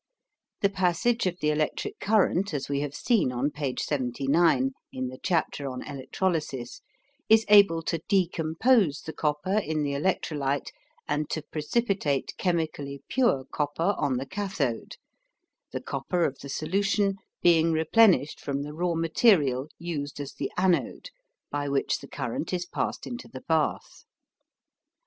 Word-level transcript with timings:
The 0.61 0.69
passage 0.71 1.27
of 1.27 1.37
the 1.41 1.51
electric 1.51 1.99
current, 1.99 2.55
as 2.55 2.67
we 2.67 2.79
have 2.79 2.95
seen 2.95 3.31
on 3.31 3.51
page 3.51 3.81
79, 3.81 4.71
in 4.91 5.07
the 5.09 5.19
chapter 5.21 5.67
on 5.69 5.83
Electrolysis, 5.83 6.81
is 7.29 7.45
able 7.47 7.83
to 7.83 8.01
decompose 8.09 9.01
the 9.01 9.13
copper 9.13 9.59
in 9.59 9.83
the 9.83 9.91
electrolyte 9.93 10.71
and 11.07 11.29
to 11.29 11.43
precipitate 11.43 12.33
chemically 12.39 13.03
pure 13.09 13.45
copper 13.53 13.93
on 13.95 14.17
the 14.17 14.25
cathode, 14.25 14.95
the 15.71 15.81
copper 15.81 16.23
of 16.25 16.39
the 16.39 16.49
solution 16.49 17.17
being 17.43 17.71
replenished 17.71 18.39
from 18.39 18.63
the 18.63 18.73
raw 18.73 18.95
material 18.95 19.67
used 19.77 20.19
as 20.19 20.33
the 20.33 20.51
anode 20.57 21.11
by 21.51 21.69
which 21.69 21.99
the 21.99 22.07
current 22.07 22.51
is 22.53 22.65
passed 22.65 23.05
into 23.05 23.27
the 23.27 23.41
bath. 23.41 24.03